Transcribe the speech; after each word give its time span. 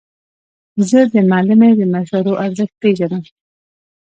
زه 0.89 0.99
د 1.13 1.15
معلمې 1.31 1.71
د 1.79 1.81
مشورو 1.93 2.33
ارزښت 2.45 2.75
پېژنم. 2.81 3.23